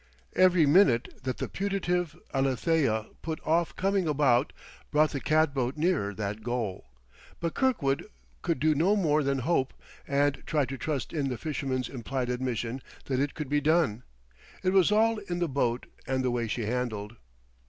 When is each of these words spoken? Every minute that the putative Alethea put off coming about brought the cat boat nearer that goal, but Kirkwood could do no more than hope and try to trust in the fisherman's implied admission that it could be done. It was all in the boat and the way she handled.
Every 0.35 0.65
minute 0.65 1.13
that 1.25 1.37
the 1.37 1.47
putative 1.47 2.17
Alethea 2.33 3.05
put 3.21 3.39
off 3.45 3.75
coming 3.75 4.07
about 4.07 4.51
brought 4.89 5.11
the 5.11 5.19
cat 5.19 5.53
boat 5.53 5.77
nearer 5.77 6.11
that 6.15 6.41
goal, 6.41 6.87
but 7.39 7.53
Kirkwood 7.53 8.09
could 8.41 8.59
do 8.59 8.73
no 8.73 8.95
more 8.95 9.21
than 9.21 9.37
hope 9.45 9.73
and 10.07 10.41
try 10.47 10.65
to 10.65 10.75
trust 10.75 11.13
in 11.13 11.29
the 11.29 11.37
fisherman's 11.37 11.87
implied 11.87 12.31
admission 12.31 12.81
that 13.05 13.19
it 13.19 13.35
could 13.35 13.47
be 13.47 13.61
done. 13.61 14.01
It 14.63 14.73
was 14.73 14.91
all 14.91 15.19
in 15.19 15.37
the 15.37 15.47
boat 15.47 15.85
and 16.07 16.23
the 16.25 16.31
way 16.31 16.47
she 16.47 16.65
handled. 16.65 17.17